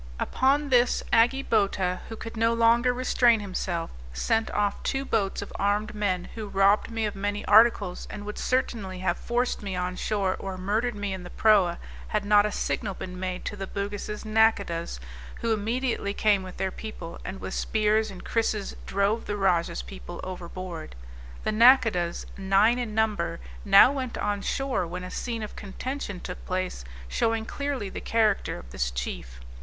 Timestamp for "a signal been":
12.47-13.19